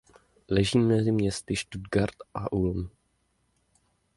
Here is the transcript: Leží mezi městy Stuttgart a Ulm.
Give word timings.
Leží 0.49 0.79
mezi 0.79 1.11
městy 1.11 1.55
Stuttgart 1.55 2.15
a 2.33 2.51
Ulm. 2.51 2.89